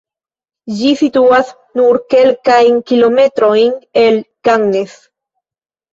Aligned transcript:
Ĝi 0.77 0.93
situas 1.01 1.51
nur 1.81 2.01
kelkajn 2.15 2.81
kilometrojn 2.93 3.77
el 4.05 4.21
Cannes. 4.49 5.01